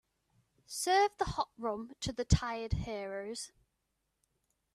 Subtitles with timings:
[0.65, 3.51] Serve the hot rum to the tired heroes.